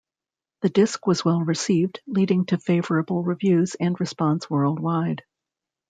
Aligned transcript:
The 0.63 0.69
disc 0.69 1.05
was 1.05 1.23
well 1.23 1.41
received, 1.41 2.01
leading 2.07 2.45
to 2.47 2.57
favorable 2.57 3.21
reviews 3.21 3.75
and 3.75 3.99
response 3.99 4.49
worldwide. 4.49 5.23